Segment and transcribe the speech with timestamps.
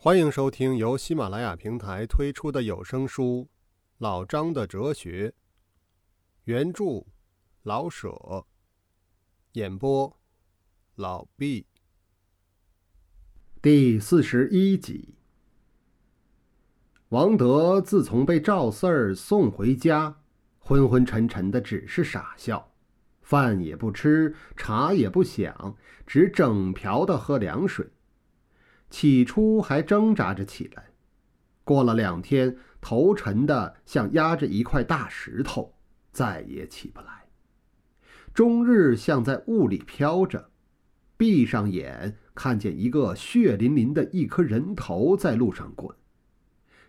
[0.00, 3.48] 欢迎收听由喜马拉雅平台推出的有声书
[3.98, 5.30] 《老张的哲学》，
[6.44, 7.04] 原著
[7.64, 8.46] 老舍，
[9.54, 10.16] 演播
[10.94, 11.66] 老毕，
[13.60, 15.16] 第四十一集。
[17.08, 20.20] 王德自从被赵四儿送回家，
[20.60, 22.70] 昏昏沉沉的，只是傻笑，
[23.20, 25.76] 饭也不吃，茶也不想，
[26.06, 27.90] 只整瓢的喝凉水。
[28.90, 30.92] 起初还挣扎着起来，
[31.64, 35.74] 过了两天，头沉的像压着一块大石头，
[36.10, 37.26] 再也起不来。
[38.32, 40.50] 终日像在雾里飘着，
[41.16, 45.94] 闭上眼看见一个血淋淋的一颗人头在路上滚，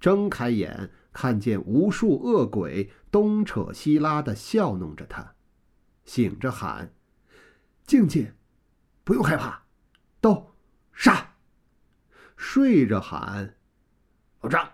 [0.00, 5.34] 睁开眼看见无数恶鬼东扯西拉的笑弄着他，
[6.04, 6.94] 醒着喊
[7.86, 8.32] ：“静静，
[9.04, 9.64] 不用害怕，
[10.20, 10.54] 都
[10.92, 11.32] 杀！”
[12.46, 13.56] 睡着喊
[14.42, 14.68] ：“老张，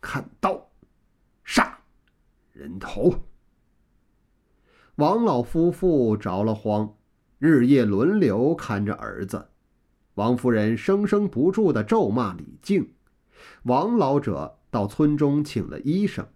[0.00, 0.70] 看刀，
[1.44, 1.78] 杀
[2.50, 3.26] 人头。”
[4.96, 6.96] 王老夫妇着了慌，
[7.38, 9.50] 日夜轮流看着儿子。
[10.14, 12.94] 王夫人生生不住的咒骂李靖。
[13.64, 16.26] 王老者到村中请了医生，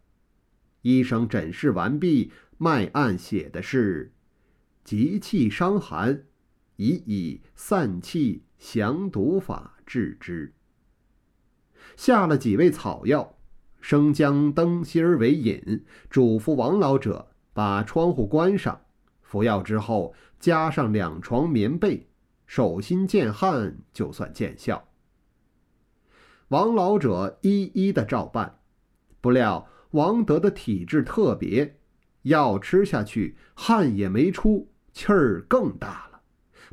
[0.83, 4.13] 医生诊视完毕，脉案写的是：
[4.85, 6.27] 急气伤寒，
[6.77, 10.53] 宜以散气降毒法治之。
[11.97, 13.37] 下了几味草药，
[13.81, 18.81] 生姜、灯芯儿为引，嘱咐王老者把窗户关上。
[19.23, 22.09] 服药之后，加上两床棉被，
[22.47, 24.89] 手心见汗就算见效。
[26.49, 28.59] 王老者一一的照办，
[29.21, 31.79] 不料王德的体质特别，
[32.23, 36.21] 药吃下去，汗也没出，气儿更大了，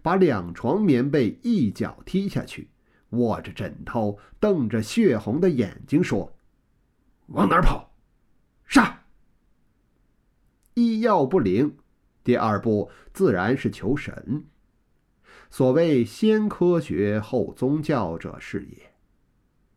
[0.03, 2.70] 把两床棉被一脚踢下去。
[3.11, 6.35] 握着枕头，瞪着血红的眼睛说
[7.27, 7.93] ：“往哪儿跑？
[8.67, 9.03] 杀！”
[10.75, 11.77] 医药不灵，
[12.23, 14.45] 第二步自然是求神。
[15.49, 18.93] 所谓先科学后宗教者是也。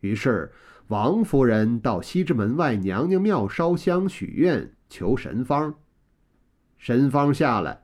[0.01, 0.53] 于是
[0.89, 5.75] 王夫人到西直门外娘娘庙烧香许愿，求神方。
[6.77, 7.84] 神方下来，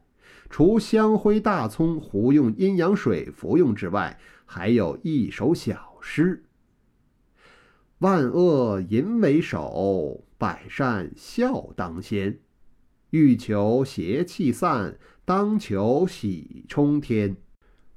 [0.50, 4.18] 除香灰、大葱、胡用阴阳水服用之外。
[4.44, 6.42] 还有一首小诗
[8.00, 12.40] ：“万恶淫为首，百善孝当先。
[13.10, 17.36] 欲求邪气散，当求喜冲天。”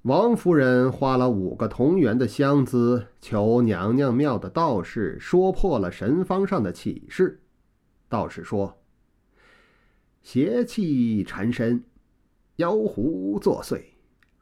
[0.03, 7.41] 王夫人花了五个铜元的香资，求娘娘庙的道士说破了神方上的启示。
[8.07, 8.77] 道士说
[10.21, 11.83] ：“邪气缠身，
[12.57, 13.81] 妖狐作祟，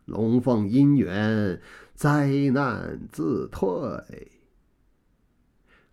[0.06, 1.62] 龙凤姻缘。”
[1.94, 3.70] 灾难自退。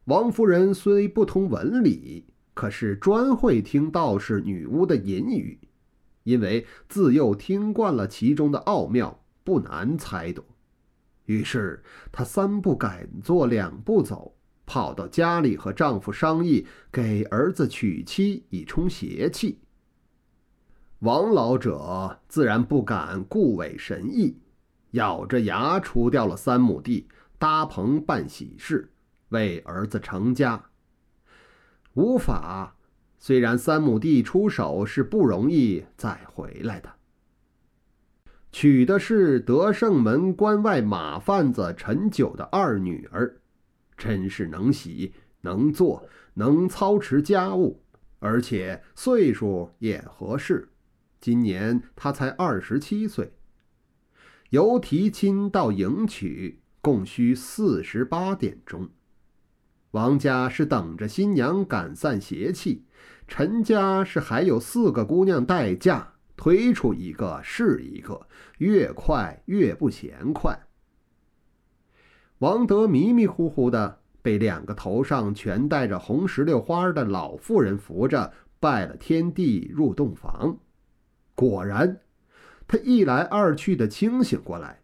[0.05, 2.25] 王夫人虽不通文理，
[2.55, 5.59] 可是专会听道士、女巫的隐语，
[6.23, 10.43] 因为自幼听惯了其中的奥妙，不难猜懂。
[11.27, 19.59] 于是她三步赶做两步走，跑到家里和丈夫商议，给儿子娶妻以冲邪气。
[21.01, 24.41] 王老者自然不敢顾违神意。
[24.93, 27.07] 咬着牙除掉了三亩地，
[27.39, 28.91] 搭棚办喜事，
[29.29, 30.71] 为儿子成家。
[31.95, 32.75] 无法，
[33.19, 36.91] 虽然三亩地出手是不容易再回来的。
[38.51, 43.41] 娶的是德胜门关外马贩子陈九的二女儿，
[43.97, 47.85] 真是能洗、能做、能操持家务，
[48.19, 50.67] 而且岁数也合适。
[51.21, 53.33] 今年她才二十七岁。
[54.51, 58.89] 由提亲到迎娶，共需四十八点钟。
[59.91, 62.85] 王家是等着新娘赶散邪气，
[63.27, 68.27] 陈家是还有四个姑娘待嫁，推出一个是一个，
[68.59, 70.67] 越快越不嫌快。
[72.39, 80.59] 王德迷迷糊糊的被两个头上全戴着红石榴花的老妇人扶着拜了天地，入洞房。
[81.39, 82.01] 果然。
[82.67, 84.81] 他一来二去的清醒过来，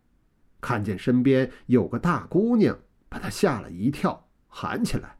[0.61, 2.79] 看见身边有个大姑娘，
[3.09, 5.19] 把他吓了一跳，喊起来：“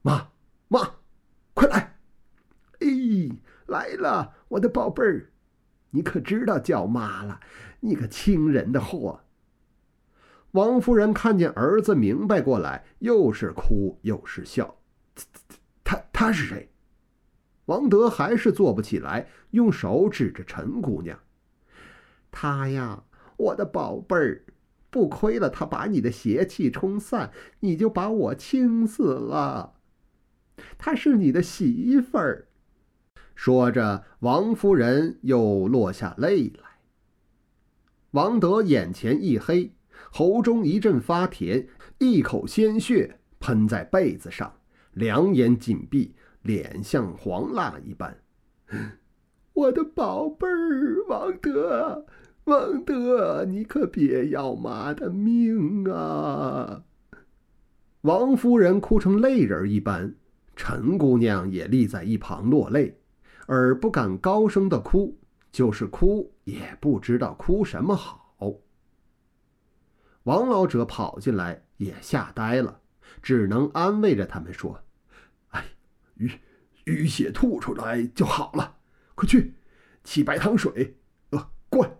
[0.00, 0.30] 妈
[0.68, 0.94] 妈，
[1.52, 1.98] 快来！
[2.80, 2.88] 哎，
[3.66, 5.30] 来了，我的宝贝儿，
[5.90, 7.38] 你可知道叫妈了？
[7.80, 9.20] 你个亲人的货！”
[10.52, 14.78] 王夫人看见儿子，明白过来，又是哭又是笑。
[15.84, 16.72] 他他是谁？
[17.68, 21.18] 王德还是坐不起来，用手指着陈姑娘。
[22.30, 23.04] 她呀，
[23.36, 24.44] 我的宝贝儿，
[24.88, 27.30] 不亏了她把你的邪气冲散，
[27.60, 29.74] 你就把我亲死了。
[30.78, 32.48] 她是你的媳妇儿。
[33.34, 36.80] 说着，王夫人又落下泪来。
[38.12, 39.74] 王德眼前一黑，
[40.10, 41.68] 喉中一阵发甜，
[41.98, 44.54] 一口鲜血喷在被子上，
[44.92, 46.14] 两眼紧闭，
[46.48, 48.22] 脸像黄蜡一般。
[49.52, 52.06] 我的宝贝儿，王德，
[52.44, 56.84] 王德，你可别要妈的命啊！
[58.00, 60.14] 王夫人哭成泪人一般，
[60.56, 62.98] 陈姑娘也立在一旁落泪，
[63.46, 65.18] 而不敢高声的哭，
[65.52, 68.24] 就是哭也不知道哭什么好。
[70.22, 72.80] 王老者跑进来也吓呆了，
[73.20, 74.80] 只能安慰着他们说：“，
[76.18, 76.32] 淤
[76.84, 78.76] 淤血吐出来就好了。”
[79.14, 79.54] 快去，
[80.04, 80.96] 沏白糖水。
[81.30, 81.98] 呃，乖。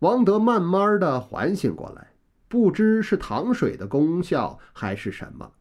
[0.00, 2.14] 王德慢慢的缓醒过来，
[2.48, 5.52] 不知是糖水的功效还是什么，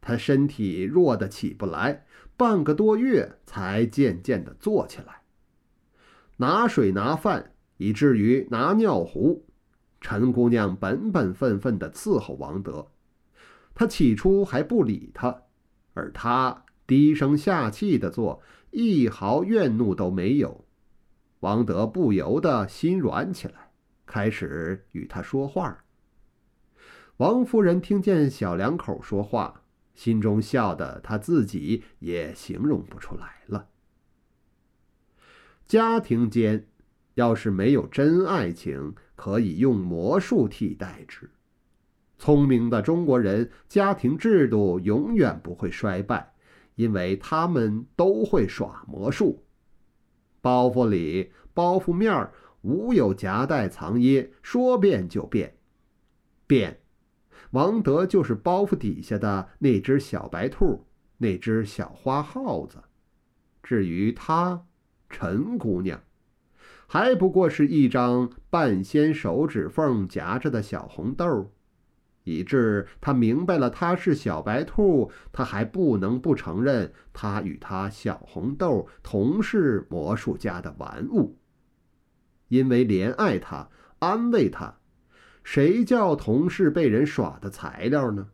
[0.00, 2.06] 他身体弱的起不来，
[2.36, 5.22] 半个多月才渐渐的坐起来，
[6.38, 9.46] 拿水拿饭，以至于拿尿壶。
[10.00, 12.90] 陈姑娘本本分分的伺候王德，
[13.74, 15.42] 他起初还不理他，
[16.00, 18.42] 而他低声下气的做。
[18.70, 20.64] 一毫怨怒都没有，
[21.40, 23.72] 王德不由得心软起来，
[24.06, 25.84] 开始与他说话。
[27.16, 29.62] 王夫人听见小两口说话，
[29.92, 33.68] 心中笑的她自己也形容不出来了。
[35.66, 36.68] 家庭间
[37.14, 41.28] 要是没有真爱情，可以用魔术替代之。
[42.20, 46.34] 聪明的中国人，家庭制度永远不会衰败。
[46.76, 49.44] 因为他们都会耍魔术，
[50.40, 52.32] 包袱里、包袱面儿
[52.62, 55.58] 无有夹带藏掖，说变就变。
[56.46, 56.80] 变，
[57.50, 60.86] 王德就是包袱底下的那只小白兔，
[61.18, 62.78] 那只小花耗子。
[63.62, 64.64] 至于她，
[65.10, 66.00] 陈姑娘，
[66.86, 71.52] 还不过是一张半仙手指缝夹着的小红豆。
[72.24, 81.38] 以致他明白了，他是小白兔，他还不能不承认，他与他小红豆同是魔术家的玩物。
[82.48, 83.68] 因为怜爱他，
[84.00, 84.78] 安慰他，
[85.42, 88.28] 谁叫同是被人耍的材料呢？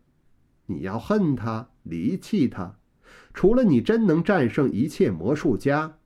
[0.67, 2.77] 你要恨他，离弃他，
[3.33, 5.99] 除了你真能战胜一切魔术家，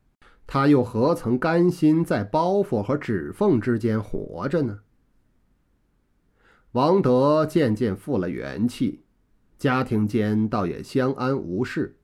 [0.47, 4.81] 他又何曾甘心在包袱和指缝之间活着呢？
[6.73, 9.03] 王德渐渐复了元气，
[9.59, 11.99] 家庭间倒也相安无事。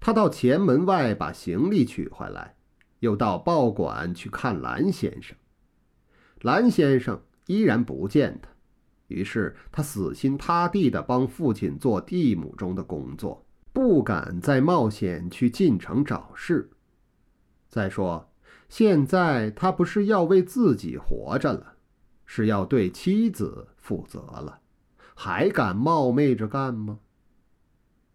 [0.00, 2.56] 他到前门外把行李取回来，
[2.98, 5.36] 又到报馆去看蓝先生。
[6.40, 8.48] 蓝先生依然不见他，
[9.06, 16.70] 于是他死心塌地地帮父亲做地亩中的工作，不敢再冒险去进城找事。
[17.68, 18.32] 再说，
[18.68, 21.74] 现在他不是要为自己活着了。
[22.30, 24.60] 是要对妻子负责了，
[25.14, 27.00] 还敢冒昧着干吗？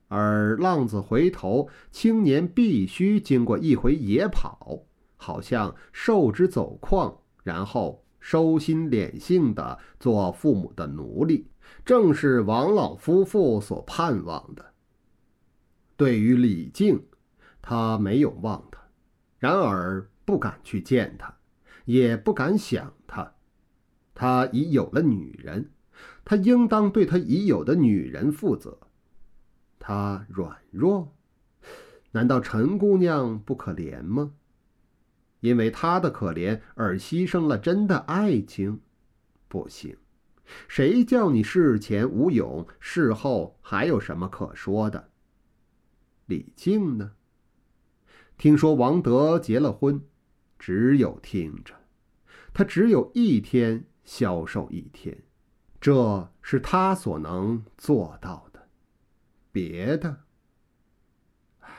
[0.07, 4.83] 而浪子回头，青年必须经过一回野跑，
[5.17, 11.47] 好像受之走旷，然后收心敛性的做父母的奴隶，
[11.83, 14.63] 正是王老夫妇所盼望的。
[15.97, 17.03] 对于李靖，
[17.63, 18.79] 他没有忘他，
[19.39, 21.35] 然而不敢去见他，
[21.85, 23.33] 也不敢想他。
[24.15, 25.71] 他已有了女人，
[26.23, 28.77] 他应当对他已有的女人负责。
[29.79, 31.15] 他软弱，
[32.11, 34.33] 难道陈姑娘不可怜吗？
[35.41, 38.79] 因为他的可怜而牺牲了真的爱情，
[39.47, 39.97] 不行。
[40.67, 45.09] 谁叫你事前无勇，事后还有什么可说的？
[46.27, 47.13] 李靖呢？
[48.37, 50.01] 听说王德结了婚，
[50.57, 51.73] 只有听着，
[52.53, 53.85] 他只有一天。
[54.03, 55.23] 销售一天，
[55.79, 58.67] 这是他所能做到的，
[59.51, 60.23] 别的，
[61.59, 61.69] 唉。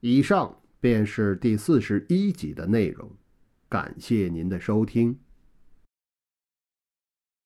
[0.00, 3.10] 以上便是第四十一集的内容，
[3.68, 5.18] 感谢您的收听。